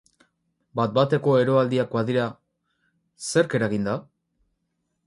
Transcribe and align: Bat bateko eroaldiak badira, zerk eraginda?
Bat 0.79 0.95
bateko 0.95 1.35
eroaldiak 1.41 1.93
badira, 1.99 2.27
zerk 3.31 3.57
eraginda? 3.61 3.99